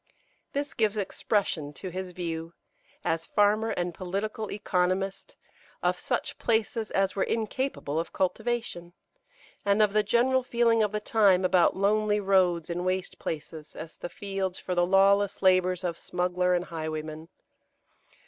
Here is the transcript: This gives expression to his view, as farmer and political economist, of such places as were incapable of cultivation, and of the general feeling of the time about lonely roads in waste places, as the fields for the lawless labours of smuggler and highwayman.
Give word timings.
This 0.53 0.73
gives 0.73 0.97
expression 0.97 1.73
to 1.73 1.89
his 1.89 2.11
view, 2.11 2.55
as 3.05 3.27
farmer 3.27 3.69
and 3.69 3.93
political 3.93 4.49
economist, 4.49 5.35
of 5.83 5.99
such 5.99 6.39
places 6.39 6.89
as 6.89 7.15
were 7.15 7.21
incapable 7.21 7.99
of 7.99 8.11
cultivation, 8.11 8.93
and 9.63 9.79
of 9.79 9.93
the 9.93 10.01
general 10.01 10.41
feeling 10.41 10.81
of 10.81 10.91
the 10.91 10.99
time 10.99 11.45
about 11.45 11.75
lonely 11.77 12.19
roads 12.19 12.67
in 12.67 12.83
waste 12.83 13.19
places, 13.19 13.75
as 13.75 13.95
the 13.97 14.09
fields 14.09 14.57
for 14.57 14.73
the 14.73 14.87
lawless 14.87 15.43
labours 15.43 15.83
of 15.83 15.99
smuggler 15.99 16.55
and 16.55 16.65
highwayman. 16.73 17.29